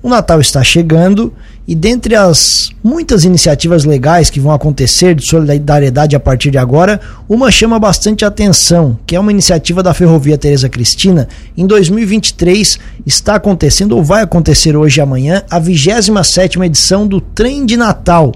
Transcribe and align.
O 0.00 0.08
Natal 0.08 0.40
está 0.40 0.62
chegando 0.62 1.32
e 1.66 1.74
dentre 1.74 2.14
as 2.14 2.70
muitas 2.84 3.24
iniciativas 3.24 3.84
legais 3.84 4.30
que 4.30 4.38
vão 4.38 4.52
acontecer 4.52 5.12
de 5.12 5.26
solidariedade 5.26 6.14
a 6.14 6.20
partir 6.20 6.52
de 6.52 6.56
agora, 6.56 7.00
uma 7.28 7.50
chama 7.50 7.80
bastante 7.80 8.24
atenção, 8.24 8.96
que 9.04 9.16
é 9.16 9.20
uma 9.20 9.32
iniciativa 9.32 9.82
da 9.82 9.92
Ferrovia 9.92 10.38
Teresa 10.38 10.68
Cristina. 10.68 11.28
Em 11.56 11.66
2023 11.66 12.78
está 13.04 13.34
acontecendo 13.34 13.96
ou 13.96 14.04
vai 14.04 14.22
acontecer 14.22 14.76
hoje 14.76 15.00
e 15.00 15.02
amanhã 15.02 15.42
a 15.50 15.60
27ª 15.60 16.64
edição 16.64 17.04
do 17.04 17.20
Trem 17.20 17.66
de 17.66 17.76
Natal. 17.76 18.32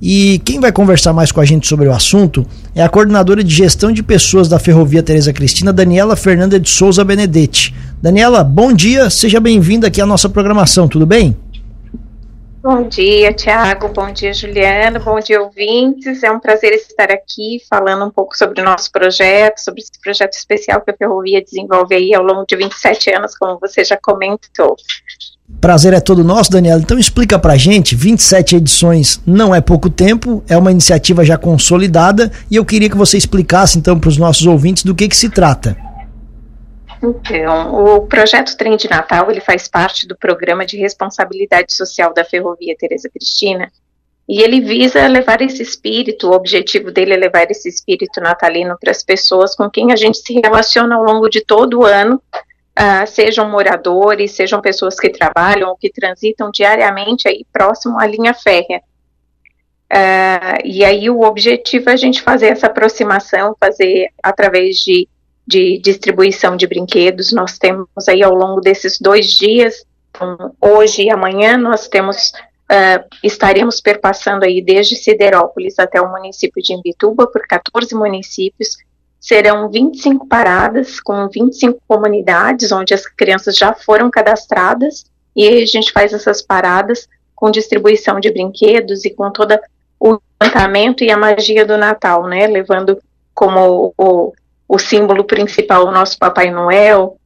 E 0.00 0.40
quem 0.44 0.60
vai 0.60 0.72
conversar 0.72 1.12
mais 1.12 1.30
com 1.30 1.40
a 1.40 1.44
gente 1.44 1.66
sobre 1.66 1.88
o 1.88 1.92
assunto 1.92 2.46
é 2.74 2.82
a 2.82 2.88
coordenadora 2.88 3.42
de 3.42 3.54
gestão 3.54 3.92
de 3.92 4.02
pessoas 4.02 4.48
da 4.48 4.58
Ferrovia 4.58 5.02
Teresa 5.02 5.32
Cristina, 5.32 5.72
Daniela 5.72 6.16
Fernanda 6.16 6.60
de 6.60 6.68
Souza 6.68 7.04
Benedetti. 7.04 7.74
Daniela, 8.00 8.44
bom 8.44 8.72
dia, 8.72 9.08
seja 9.08 9.40
bem-vinda 9.40 9.86
aqui 9.86 10.00
à 10.00 10.06
nossa 10.06 10.28
programação, 10.28 10.86
tudo 10.86 11.06
bem? 11.06 11.36
Bom 12.62 12.88
dia, 12.88 13.32
Tiago. 13.32 13.88
Bom 13.88 14.12
dia, 14.12 14.34
Juliana. 14.34 14.98
Bom 14.98 15.20
dia, 15.20 15.40
ouvintes. 15.40 16.24
É 16.24 16.32
um 16.32 16.40
prazer 16.40 16.72
estar 16.72 17.12
aqui 17.12 17.62
falando 17.70 18.04
um 18.04 18.10
pouco 18.10 18.36
sobre 18.36 18.60
o 18.60 18.64
nosso 18.64 18.90
projeto, 18.90 19.58
sobre 19.58 19.82
esse 19.82 19.92
projeto 20.02 20.32
especial 20.32 20.80
que 20.80 20.90
a 20.90 20.96
Ferrovia 20.96 21.40
desenvolve 21.40 21.94
aí 21.94 22.12
ao 22.12 22.24
longo 22.24 22.44
de 22.44 22.56
27 22.56 23.14
anos, 23.14 23.38
como 23.38 23.56
você 23.60 23.84
já 23.84 23.96
comentou. 23.96 24.74
Prazer 25.60 25.94
é 25.94 26.00
todo 26.00 26.24
nosso, 26.24 26.50
Daniela. 26.50 26.80
Então 26.80 26.98
explica 26.98 27.38
pra 27.38 27.56
gente, 27.56 27.94
27 27.94 28.56
edições 28.56 29.20
não 29.24 29.54
é 29.54 29.60
pouco 29.60 29.88
tempo, 29.88 30.42
é 30.48 30.56
uma 30.56 30.72
iniciativa 30.72 31.24
já 31.24 31.38
consolidada 31.38 32.32
e 32.50 32.56
eu 32.56 32.64
queria 32.64 32.90
que 32.90 32.96
você 32.96 33.16
explicasse 33.16 33.78
então 33.78 33.96
para 33.96 34.08
os 34.08 34.18
nossos 34.18 34.44
ouvintes 34.44 34.82
do 34.82 34.92
que 34.92 35.08
que 35.08 35.16
se 35.16 35.28
trata. 35.28 35.85
Então, 37.02 37.74
o 37.74 38.06
projeto 38.06 38.56
Trem 38.56 38.76
de 38.76 38.88
Natal, 38.88 39.30
ele 39.30 39.40
faz 39.40 39.68
parte 39.68 40.06
do 40.06 40.16
programa 40.16 40.64
de 40.64 40.76
responsabilidade 40.76 41.74
social 41.74 42.12
da 42.14 42.24
Ferrovia 42.24 42.76
Teresa 42.78 43.08
Cristina, 43.08 43.70
e 44.28 44.42
ele 44.42 44.60
visa 44.60 45.06
levar 45.06 45.40
esse 45.40 45.62
espírito, 45.62 46.28
o 46.28 46.32
objetivo 46.32 46.90
dele 46.90 47.14
é 47.14 47.16
levar 47.16 47.48
esse 47.48 47.68
espírito 47.68 48.20
natalino 48.20 48.76
para 48.80 48.90
as 48.90 49.02
pessoas 49.02 49.54
com 49.54 49.70
quem 49.70 49.92
a 49.92 49.96
gente 49.96 50.18
se 50.18 50.40
relaciona 50.40 50.96
ao 50.96 51.04
longo 51.04 51.28
de 51.28 51.44
todo 51.44 51.80
o 51.80 51.84
ano, 51.84 52.20
uh, 52.76 53.06
sejam 53.06 53.48
moradores, 53.48 54.32
sejam 54.32 54.60
pessoas 54.60 54.98
que 54.98 55.10
trabalham 55.10 55.68
ou 55.68 55.76
que 55.76 55.90
transitam 55.90 56.50
diariamente 56.50 57.28
aí 57.28 57.46
próximo 57.52 58.00
à 58.00 58.06
linha 58.06 58.34
férrea. 58.34 58.82
Uh, 59.92 60.58
e 60.64 60.84
aí 60.84 61.08
o 61.08 61.20
objetivo 61.20 61.90
é 61.90 61.92
a 61.92 61.96
gente 61.96 62.20
fazer 62.20 62.46
essa 62.46 62.66
aproximação, 62.66 63.54
fazer 63.60 64.08
através 64.20 64.78
de 64.78 65.08
de 65.46 65.78
distribuição 65.78 66.56
de 66.56 66.66
brinquedos. 66.66 67.32
Nós 67.32 67.58
temos 67.58 67.88
aí 68.08 68.22
ao 68.22 68.34
longo 68.34 68.60
desses 68.60 68.98
dois 68.98 69.26
dias, 69.30 69.84
então, 70.10 70.54
hoje 70.60 71.02
e 71.02 71.10
amanhã, 71.10 71.56
nós 71.56 71.88
temos 71.88 72.32
Uh, 72.66 72.98
estaremos 73.22 73.80
perpassando 73.80 74.44
aí 74.44 74.60
desde 74.60 74.96
Siderópolis 74.96 75.78
até 75.78 76.00
o 76.00 76.10
município 76.10 76.60
de 76.60 76.72
Imbituba, 76.72 77.28
por 77.28 77.46
14 77.46 77.94
municípios. 77.94 78.76
Serão 79.20 79.70
25 79.70 80.26
paradas 80.26 80.98
com 80.98 81.28
25 81.28 81.80
comunidades, 81.86 82.72
onde 82.72 82.92
as 82.92 83.06
crianças 83.06 83.56
já 83.56 83.72
foram 83.72 84.10
cadastradas, 84.10 85.04
e 85.34 85.46
a 85.46 85.64
gente 85.64 85.92
faz 85.92 86.12
essas 86.12 86.42
paradas 86.42 87.08
com 87.36 87.52
distribuição 87.52 88.18
de 88.18 88.32
brinquedos 88.32 89.04
e 89.04 89.10
com 89.10 89.30
todo 89.30 89.56
o 90.00 90.18
encantamento 90.42 91.04
e 91.04 91.10
a 91.12 91.16
magia 91.16 91.64
do 91.64 91.76
Natal, 91.76 92.26
né? 92.26 92.48
Levando 92.48 93.00
como 93.32 93.94
o, 93.96 94.32
o 94.68 94.78
símbolo 94.78 95.24
principal, 95.24 95.86
o 95.86 95.92
nosso 95.92 96.18
Papai 96.18 96.50
Noel. 96.50 97.16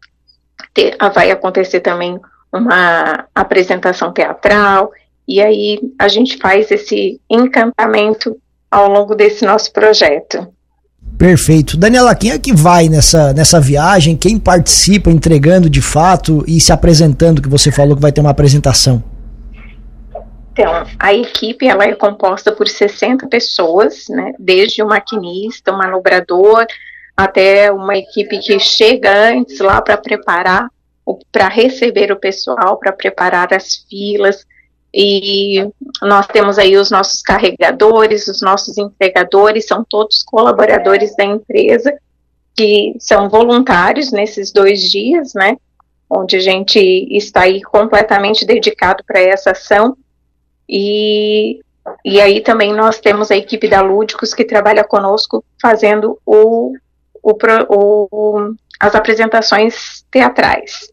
Ter, 0.75 0.95
ah, 0.99 1.09
vai 1.09 1.31
acontecer 1.31 1.81
também 1.81 2.19
uma 2.53 3.27
apresentação 3.35 4.13
teatral, 4.13 4.91
e 5.27 5.41
aí 5.41 5.81
a 5.99 6.09
gente 6.09 6.37
faz 6.39 6.71
esse 6.71 7.21
encantamento 7.31 8.37
ao 8.71 8.89
longo 8.89 9.15
desse 9.15 9.45
nosso 9.45 9.73
projeto. 9.73 10.47
Perfeito. 11.17 11.77
Daniela, 11.77 12.15
quem 12.15 12.31
é 12.31 12.39
que 12.39 12.53
vai 12.53 12.89
nessa, 12.89 13.33
nessa 13.33 13.61
viagem? 13.61 14.17
Quem 14.17 14.39
participa 14.39 15.11
entregando 15.11 15.69
de 15.69 15.83
fato 15.83 16.43
e 16.47 16.61
se 16.61 16.73
apresentando, 16.73 17.43
que 17.43 17.49
você 17.49 17.71
falou 17.71 17.95
que 17.95 18.03
vai 18.03 18.11
ter 18.11 18.21
uma 18.21 18.31
apresentação? 18.31 19.03
Então, 20.53 20.85
a 20.99 21.15
equipe 21.15 21.67
ela 21.67 21.85
é 21.85 21.95
composta 21.95 22.53
por 22.53 22.67
60 22.67 23.29
pessoas, 23.29 24.07
né, 24.09 24.33
desde 24.39 24.83
o 24.83 24.87
maquinista, 24.87 25.73
o 25.73 25.79
manobrador, 25.79 26.67
até 27.25 27.71
uma 27.71 27.97
equipe 27.97 28.39
que 28.39 28.59
chega 28.59 29.13
antes 29.13 29.61
lá 29.61 29.81
para 29.81 29.97
preparar, 29.97 30.69
para 31.31 31.49
receber 31.49 32.11
o 32.13 32.17
pessoal, 32.17 32.79
para 32.79 32.93
preparar 32.93 33.53
as 33.53 33.77
filas. 33.89 34.47
E 34.93 35.65
nós 36.03 36.27
temos 36.27 36.59
aí 36.59 36.77
os 36.77 36.91
nossos 36.91 37.23
carregadores, 37.23 38.27
os 38.27 38.43
nossos 38.43 38.77
entregadores, 38.77 39.67
são 39.67 39.85
todos 39.85 40.23
colaboradores 40.23 41.15
da 41.15 41.25
empresa, 41.25 41.97
que 42.57 42.95
são 42.99 43.29
voluntários 43.29 44.11
nesses 44.11 44.51
dois 44.53 44.81
dias, 44.91 45.33
né? 45.35 45.57
Onde 46.09 46.37
a 46.37 46.41
gente 46.41 46.79
está 47.11 47.43
aí 47.43 47.63
completamente 47.63 48.45
dedicado 48.45 49.05
para 49.05 49.21
essa 49.21 49.53
ação. 49.53 49.97
E, 50.69 51.61
e 52.05 52.21
aí 52.21 52.41
também 52.41 52.73
nós 52.73 52.99
temos 52.99 53.31
a 53.31 53.37
equipe 53.37 53.69
da 53.69 53.81
Lúdicos 53.81 54.35
que 54.35 54.45
trabalha 54.45 54.83
conosco 54.83 55.45
fazendo 55.61 56.19
o 56.27 56.75
o, 57.23 57.37
o, 57.69 58.55
as 58.79 58.95
apresentações 58.95 60.05
teatrais. 60.11 60.91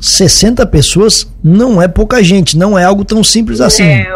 60 0.00 0.66
pessoas 0.66 1.26
não 1.42 1.82
é 1.82 1.88
pouca 1.88 2.22
gente, 2.22 2.56
não 2.56 2.78
é 2.78 2.84
algo 2.84 3.04
tão 3.04 3.22
simples 3.22 3.60
assim. 3.60 3.84
É, 3.84 4.06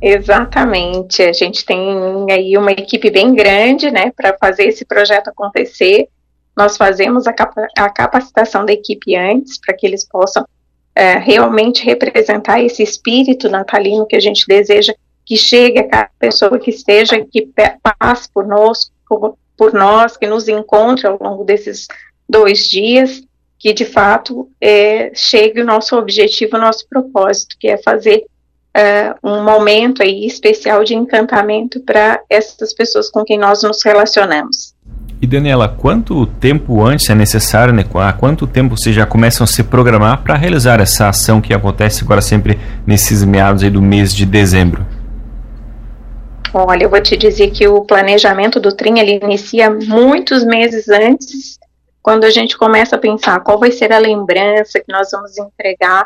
exatamente. 0.00 1.22
A 1.22 1.32
gente 1.32 1.64
tem 1.64 2.26
aí 2.30 2.56
uma 2.56 2.72
equipe 2.72 3.10
bem 3.10 3.34
grande, 3.34 3.90
né, 3.90 4.12
para 4.16 4.36
fazer 4.38 4.64
esse 4.64 4.84
projeto 4.84 5.28
acontecer. 5.28 6.08
Nós 6.56 6.76
fazemos 6.76 7.26
a, 7.26 7.32
capa 7.32 7.66
a 7.76 7.88
capacitação 7.88 8.64
da 8.64 8.72
equipe 8.72 9.16
antes, 9.16 9.58
para 9.58 9.74
que 9.74 9.86
eles 9.86 10.06
possam 10.06 10.44
é, 10.94 11.18
realmente 11.18 11.84
representar 11.84 12.62
esse 12.62 12.82
espírito 12.82 13.48
natalino 13.48 14.06
que 14.06 14.16
a 14.16 14.20
gente 14.20 14.44
deseja 14.46 14.92
que 15.24 15.36
chegue 15.36 15.78
a 15.78 15.88
cada 15.88 16.10
pessoa 16.18 16.58
que 16.58 16.70
esteja, 16.70 17.24
que 17.24 17.48
passe 17.98 18.28
por 18.32 18.46
nós, 18.46 18.90
por 19.56 19.72
nós, 19.72 20.16
que 20.16 20.26
nos 20.26 20.48
encontre 20.48 21.06
ao 21.06 21.18
longo 21.20 21.44
desses 21.44 21.86
dois 22.28 22.68
dias, 22.68 23.22
que 23.58 23.72
de 23.72 23.84
fato 23.84 24.48
é, 24.60 25.12
chegue 25.14 25.60
o 25.60 25.64
nosso 25.64 25.96
objetivo, 25.96 26.56
o 26.56 26.60
nosso 26.60 26.86
propósito, 26.88 27.56
que 27.60 27.68
é 27.68 27.76
fazer 27.76 28.24
é, 28.74 29.14
um 29.22 29.44
momento 29.44 30.02
aí 30.02 30.26
especial 30.26 30.82
de 30.82 30.94
encantamento 30.94 31.80
para 31.80 32.20
essas 32.28 32.72
pessoas 32.72 33.10
com 33.10 33.24
quem 33.24 33.38
nós 33.38 33.62
nos 33.62 33.82
relacionamos. 33.84 34.74
E 35.20 35.26
Daniela, 35.26 35.68
quanto 35.68 36.26
tempo 36.26 36.82
antes 36.84 37.08
é 37.08 37.14
necessário, 37.14 37.72
né? 37.72 37.84
Há 37.94 38.12
quanto 38.12 38.44
tempo 38.44 38.76
vocês 38.76 38.92
já 38.92 39.06
começam 39.06 39.44
a 39.44 39.46
se 39.46 39.62
programar 39.62 40.24
para 40.24 40.34
realizar 40.34 40.80
essa 40.80 41.08
ação 41.08 41.40
que 41.40 41.54
acontece 41.54 42.02
agora 42.02 42.20
sempre 42.20 42.58
nesses 42.84 43.22
meados 43.22 43.62
aí 43.62 43.70
do 43.70 43.80
mês 43.80 44.12
de 44.12 44.26
dezembro? 44.26 44.84
Olha, 46.54 46.84
eu 46.84 46.90
vou 46.90 47.00
te 47.00 47.16
dizer 47.16 47.50
que 47.50 47.66
o 47.66 47.80
planejamento 47.82 48.60
do 48.60 48.74
TRIM 48.74 48.98
ele 48.98 49.18
inicia 49.22 49.70
muitos 49.70 50.44
meses 50.44 50.86
antes, 50.88 51.58
quando 52.02 52.24
a 52.24 52.30
gente 52.30 52.58
começa 52.58 52.96
a 52.96 52.98
pensar 52.98 53.40
qual 53.40 53.58
vai 53.58 53.70
ser 53.70 53.90
a 53.90 53.98
lembrança 53.98 54.78
que 54.78 54.92
nós 54.92 55.10
vamos 55.10 55.38
entregar 55.38 56.04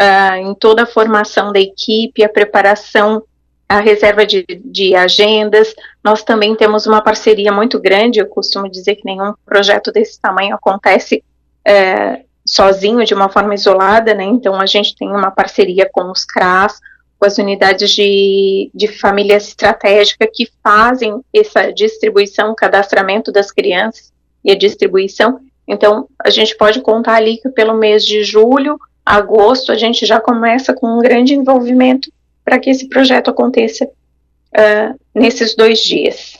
uh, 0.00 0.36
em 0.36 0.54
toda 0.54 0.84
a 0.84 0.86
formação 0.86 1.52
da 1.52 1.60
equipe, 1.60 2.24
a 2.24 2.28
preparação, 2.30 3.22
a 3.68 3.78
reserva 3.80 4.24
de, 4.24 4.46
de 4.64 4.94
agendas. 4.94 5.74
Nós 6.02 6.22
também 6.22 6.56
temos 6.56 6.86
uma 6.86 7.02
parceria 7.02 7.52
muito 7.52 7.78
grande, 7.78 8.20
eu 8.20 8.26
costumo 8.26 8.70
dizer 8.70 8.96
que 8.96 9.04
nenhum 9.04 9.34
projeto 9.44 9.92
desse 9.92 10.18
tamanho 10.18 10.54
acontece 10.54 11.22
uh, 11.68 12.24
sozinho, 12.46 13.04
de 13.04 13.12
uma 13.12 13.28
forma 13.28 13.54
isolada, 13.54 14.14
né? 14.14 14.24
Então 14.24 14.58
a 14.58 14.66
gente 14.66 14.96
tem 14.96 15.10
uma 15.10 15.30
parceria 15.30 15.86
com 15.92 16.10
os 16.10 16.24
CRAS, 16.24 16.80
com 17.18 17.26
as 17.26 17.38
unidades 17.38 17.90
de, 17.90 18.70
de 18.74 18.88
família 18.88 19.36
estratégica 19.36 20.28
que 20.32 20.48
fazem 20.62 21.20
essa 21.32 21.70
distribuição, 21.72 22.54
cadastramento 22.54 23.32
das 23.32 23.50
crianças 23.50 24.12
e 24.44 24.50
a 24.50 24.54
distribuição. 24.54 25.40
Então, 25.66 26.06
a 26.22 26.30
gente 26.30 26.56
pode 26.56 26.80
contar 26.80 27.14
ali 27.14 27.38
que 27.38 27.48
pelo 27.48 27.74
mês 27.74 28.04
de 28.04 28.22
julho, 28.22 28.78
agosto, 29.04 29.72
a 29.72 29.76
gente 29.76 30.04
já 30.04 30.20
começa 30.20 30.74
com 30.74 30.98
um 30.98 31.00
grande 31.00 31.34
envolvimento 31.34 32.10
para 32.44 32.58
que 32.58 32.70
esse 32.70 32.88
projeto 32.88 33.30
aconteça 33.30 33.84
uh, 33.86 34.98
nesses 35.14 35.54
dois 35.56 35.80
dias. 35.80 36.34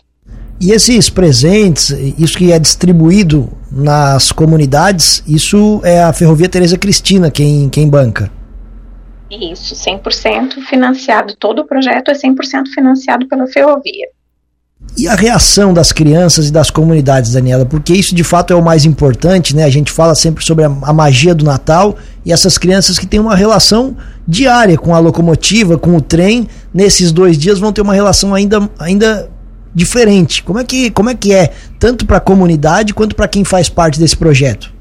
E 0.61 0.71
esses 0.71 1.11
presentes, 1.11 1.91
isso 1.91 2.39
que 2.39 2.53
é 2.53 2.59
distribuído 2.59 3.51
nas 3.71 4.31
comunidades, 4.31 5.23
isso 5.27 5.81
é 5.83 6.03
a 6.03 6.13
Ferrovia 6.13 6.49
Tereza 6.49 6.79
Cristina 6.79 7.31
quem, 7.31 7.69
quem 7.69 7.89
banca? 7.89 8.31
Isso, 9.41 9.75
100% 9.75 10.63
financiado, 10.69 11.35
todo 11.37 11.61
o 11.61 11.67
projeto 11.67 12.11
é 12.11 12.15
100% 12.15 12.69
financiado 12.73 13.27
pela 13.27 13.47
ferrovia. 13.47 14.09
E 14.97 15.09
a 15.09 15.15
reação 15.15 15.73
das 15.75 15.91
crianças 15.91 16.49
e 16.49 16.53
das 16.53 16.71
comunidades, 16.71 17.33
Daniela? 17.33 17.65
Porque 17.65 17.93
isso 17.93 18.15
de 18.15 18.23
fato 18.23 18.53
é 18.53 18.57
o 18.57 18.63
mais 18.63 18.85
importante, 18.85 19.57
né? 19.57 19.65
A 19.65 19.71
gente 19.71 19.91
fala 19.91 20.15
sempre 20.15 20.45
sobre 20.45 20.65
a, 20.65 20.69
a, 20.83 20.93
magia 20.93 21.35
do 21.35 21.45
Natal 21.45 21.97
e 22.25 22.33
essas 22.33 22.59
crianças 22.59 22.99
que 22.99 23.07
têm 23.07 23.19
uma 23.19 23.35
relação 23.35 23.97
diária 24.29 24.77
com 24.77 24.95
a 24.95 24.99
locomotiva, 24.99 25.79
com 25.79 25.97
o 25.97 26.01
trem, 26.01 26.49
nesses 26.73 27.11
dois 27.11 27.37
dias 27.37 27.59
vão 27.59 27.73
ter 27.73 27.81
uma 27.81 27.95
relação 27.95 28.35
ainda, 28.35 28.69
ainda 28.79 29.29
diferente. 29.75 30.43
Como 30.43 30.61
é 30.61 30.65
que, 30.65 30.91
como 30.91 31.11
é, 31.11 31.15
que 31.15 31.33
é, 31.33 31.53
tanto 31.79 32.07
para 32.07 32.19
a 32.19 32.21
comunidade 32.21 32.95
quanto 32.95 33.17
para 33.17 33.27
quem 33.27 33.43
faz 33.43 33.69
parte 33.69 33.99
desse 33.99 34.17
projeto? 34.17 34.74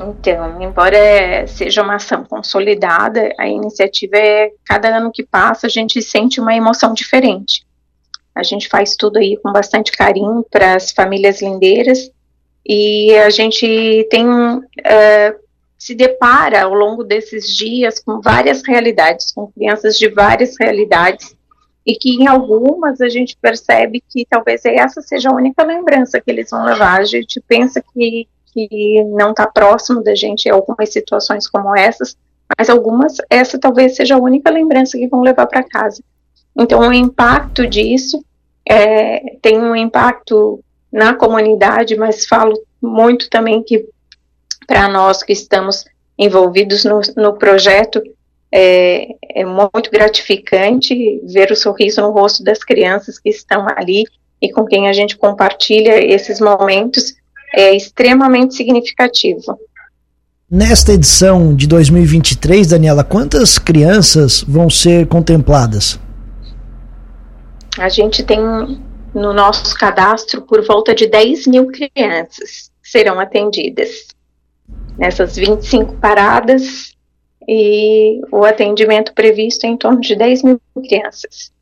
Então, 0.00 0.62
embora 0.62 1.46
seja 1.46 1.82
uma 1.82 1.96
ação 1.96 2.24
consolidada, 2.24 3.32
a 3.38 3.48
iniciativa 3.48 4.16
é 4.16 4.50
cada 4.64 4.96
ano 4.96 5.10
que 5.12 5.24
passa 5.24 5.66
a 5.66 5.70
gente 5.70 6.00
sente 6.00 6.40
uma 6.40 6.54
emoção 6.54 6.94
diferente. 6.94 7.66
A 8.34 8.42
gente 8.42 8.68
faz 8.68 8.94
tudo 8.94 9.18
aí 9.18 9.36
com 9.42 9.52
bastante 9.52 9.90
carinho 9.90 10.46
para 10.50 10.76
as 10.76 10.92
famílias 10.92 11.42
lindeiras 11.42 12.10
e 12.64 13.12
a 13.16 13.30
gente 13.30 14.06
tem 14.10 14.26
uh, 14.28 15.48
se 15.78 15.94
depara 15.94 16.62
ao 16.62 16.74
longo 16.74 17.04
desses 17.04 17.56
dias 17.56 18.00
com 18.00 18.20
várias 18.20 18.62
realidades, 18.66 19.32
com 19.32 19.46
crianças 19.46 19.96
de 19.98 20.08
várias 20.08 20.54
realidades 20.58 21.36
e 21.86 21.94
que 21.94 22.10
em 22.10 22.26
algumas 22.26 23.00
a 23.00 23.08
gente 23.08 23.36
percebe 23.40 24.02
que 24.06 24.26
talvez 24.28 24.62
essa 24.66 25.00
seja 25.00 25.30
a 25.30 25.34
única 25.34 25.64
lembrança 25.64 26.20
que 26.20 26.30
eles 26.30 26.50
vão 26.50 26.64
levar. 26.64 27.00
A 27.00 27.04
gente 27.04 27.40
pensa 27.48 27.82
que, 27.94 28.28
que 28.66 29.04
não 29.04 29.30
está 29.30 29.46
próximo 29.46 30.02
da 30.02 30.14
gente 30.14 30.46
em 30.46 30.52
algumas 30.52 30.92
situações 30.92 31.48
como 31.48 31.76
essas, 31.76 32.16
mas 32.56 32.70
algumas, 32.70 33.16
essa 33.28 33.58
talvez 33.58 33.94
seja 33.96 34.16
a 34.16 34.20
única 34.20 34.50
lembrança 34.50 34.98
que 34.98 35.06
vão 35.06 35.20
levar 35.20 35.46
para 35.46 35.62
casa. 35.62 36.02
Então, 36.56 36.80
o 36.80 36.92
impacto 36.92 37.66
disso 37.66 38.24
é, 38.68 39.36
tem 39.40 39.58
um 39.58 39.76
impacto 39.76 40.62
na 40.90 41.14
comunidade, 41.14 41.96
mas 41.96 42.26
falo 42.26 42.54
muito 42.82 43.28
também 43.28 43.62
que 43.62 43.86
para 44.66 44.88
nós 44.88 45.22
que 45.22 45.32
estamos 45.32 45.84
envolvidos 46.18 46.84
no, 46.84 47.00
no 47.16 47.34
projeto, 47.34 48.02
é, 48.50 49.08
é, 49.34 49.44
muito 49.44 49.90
gratificante 49.90 51.20
ver 51.24 51.52
o 51.52 51.56
sorriso 51.56 52.00
no 52.00 52.10
rosto 52.10 52.42
das 52.42 52.58
crianças 52.58 53.18
que 53.18 53.28
estão 53.28 53.66
ali 53.76 54.04
e 54.40 54.50
com 54.50 54.64
quem 54.64 54.88
a 54.88 54.92
gente 54.92 55.16
compartilha 55.16 56.02
esses 56.02 56.40
momentos, 56.40 57.14
é 57.54 57.74
extremamente 57.76 58.54
significativo. 58.54 59.58
Nesta 60.50 60.92
edição 60.92 61.54
de 61.54 61.66
2023, 61.66 62.68
Daniela, 62.68 63.04
quantas 63.04 63.58
crianças 63.58 64.42
vão 64.46 64.70
ser 64.70 65.06
contempladas? 65.06 66.00
A 67.78 67.88
gente 67.88 68.22
tem 68.24 68.40
no 69.14 69.32
nosso 69.32 69.74
cadastro 69.76 70.42
por 70.42 70.64
volta 70.66 70.94
de 70.94 71.06
10 71.06 71.46
mil 71.46 71.66
crianças 71.66 72.70
serão 72.82 73.20
atendidas 73.20 74.06
nessas 74.96 75.36
25 75.36 75.96
paradas 75.96 76.94
e 77.46 78.20
o 78.32 78.44
atendimento 78.44 79.12
previsto 79.14 79.64
é 79.64 79.68
em 79.68 79.76
torno 79.76 80.00
de 80.00 80.14
10 80.14 80.42
mil 80.42 80.60
crianças. 80.86 81.52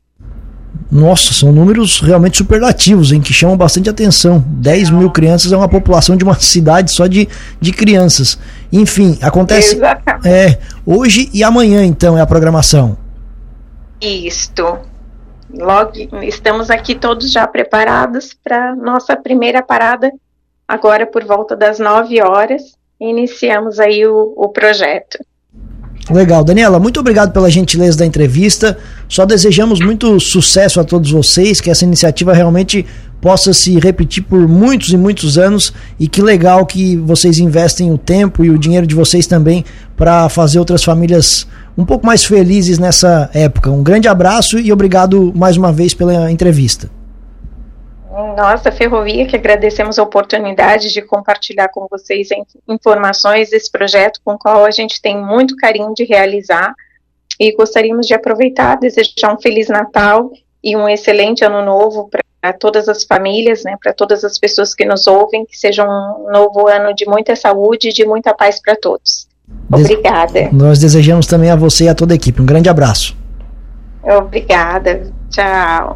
Nossa, 0.89 1.33
são 1.33 1.51
números 1.51 1.99
realmente 1.99 2.37
superlativos, 2.37 3.11
em 3.11 3.19
que 3.19 3.33
chamam 3.33 3.57
bastante 3.57 3.89
atenção. 3.89 4.43
10 4.47 4.89
mil 4.89 5.11
crianças 5.11 5.51
é 5.51 5.57
uma 5.57 5.67
população 5.67 6.15
de 6.15 6.23
uma 6.23 6.35
cidade 6.39 6.91
só 6.91 7.07
de, 7.07 7.27
de 7.59 7.73
crianças. 7.73 8.39
Enfim, 8.71 9.17
acontece 9.21 9.75
Exatamente. 9.75 10.27
é, 10.27 10.59
hoje 10.85 11.29
e 11.33 11.43
amanhã, 11.43 11.83
então, 11.83 12.17
é 12.17 12.21
a 12.21 12.25
programação. 12.25 12.97
Isto. 14.01 14.79
Logo, 15.53 15.93
estamos 16.23 16.69
aqui 16.69 16.93
todos 16.93 17.31
já 17.31 17.47
preparados 17.47 18.35
para 18.43 18.75
nossa 18.75 19.15
primeira 19.15 19.63
parada, 19.63 20.11
agora 20.67 21.05
por 21.05 21.23
volta 21.23 21.55
das 21.55 21.79
9 21.79 22.21
horas. 22.21 22.61
Iniciamos 22.99 23.79
aí 23.79 24.05
o, 24.05 24.33
o 24.35 24.49
projeto. 24.49 25.19
Legal, 26.09 26.43
Daniela, 26.43 26.79
muito 26.79 26.99
obrigado 26.99 27.33
pela 27.33 27.49
gentileza 27.49 27.97
da 27.97 28.05
entrevista. 28.05 28.77
Só 29.09 29.25
desejamos 29.25 29.79
muito 29.81 30.19
sucesso 30.19 30.79
a 30.79 30.83
todos 30.83 31.11
vocês, 31.11 31.59
que 31.59 31.69
essa 31.69 31.83
iniciativa 31.83 32.33
realmente 32.33 32.85
possa 33.19 33.53
se 33.53 33.77
repetir 33.79 34.23
por 34.23 34.47
muitos 34.47 34.93
e 34.93 34.97
muitos 34.97 35.37
anos 35.37 35.73
e 35.99 36.07
que 36.07 36.21
legal 36.21 36.65
que 36.65 36.95
vocês 36.97 37.39
investem 37.39 37.91
o 37.91 37.97
tempo 37.97 38.45
e 38.45 38.49
o 38.49 38.57
dinheiro 38.57 38.87
de 38.87 38.95
vocês 38.95 39.27
também 39.27 39.65
para 39.97 40.29
fazer 40.29 40.59
outras 40.59 40.83
famílias 40.83 41.47
um 41.77 41.83
pouco 41.83 42.05
mais 42.05 42.23
felizes 42.23 42.79
nessa 42.79 43.29
época. 43.33 43.69
Um 43.69 43.83
grande 43.83 44.07
abraço 44.07 44.57
e 44.57 44.71
obrigado 44.71 45.33
mais 45.35 45.57
uma 45.57 45.73
vez 45.73 45.93
pela 45.93 46.31
entrevista. 46.31 46.89
Nossa, 48.35 48.71
Ferrovia, 48.71 49.27
que 49.27 49.35
agradecemos 49.35 49.99
a 49.99 50.03
oportunidade 50.03 50.91
de 50.91 51.03
compartilhar 51.03 51.69
com 51.69 51.87
vocês 51.89 52.29
informações 52.67 53.51
desse 53.51 53.71
projeto 53.71 54.19
com 54.25 54.33
o 54.33 54.39
qual 54.39 54.65
a 54.65 54.71
gente 54.71 54.99
tem 54.99 55.15
muito 55.15 55.55
carinho 55.55 55.93
de 55.93 56.03
realizar 56.03 56.73
e 57.39 57.55
gostaríamos 57.55 58.07
de 58.07 58.15
aproveitar, 58.15 58.75
desejar 58.79 59.33
um 59.33 59.39
Feliz 59.39 59.67
Natal 59.67 60.31
e 60.63 60.75
um 60.75 60.89
excelente 60.89 61.45
Ano 61.45 61.63
Novo 61.63 62.09
para 62.41 62.53
todas 62.53 62.89
as 62.89 63.03
famílias, 63.03 63.63
né, 63.63 63.77
para 63.81 63.93
todas 63.93 64.23
as 64.23 64.39
pessoas 64.39 64.73
que 64.73 64.83
nos 64.83 65.05
ouvem, 65.05 65.45
que 65.45 65.55
seja 65.55 65.85
um 65.85 66.31
novo 66.31 66.67
ano 66.67 66.95
de 66.95 67.05
muita 67.05 67.35
saúde 67.35 67.89
e 67.89 67.93
de 67.93 68.03
muita 68.03 68.33
paz 68.33 68.59
para 68.59 68.75
todos. 68.75 69.27
Obrigada. 69.71 70.49
Nós 70.51 70.79
desejamos 70.79 71.27
também 71.27 71.51
a 71.51 71.55
você 71.55 71.85
e 71.85 71.89
a 71.89 71.95
toda 71.95 72.13
a 72.13 72.15
equipe. 72.15 72.41
Um 72.41 72.45
grande 72.45 72.67
abraço. 72.67 73.15
Obrigada. 74.03 75.11
Tchau. 75.29 75.95